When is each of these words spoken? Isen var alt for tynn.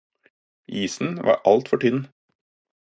Isen 0.81 1.17
var 1.25 1.41
alt 1.51 1.69
for 1.71 1.81
tynn. 1.85 2.01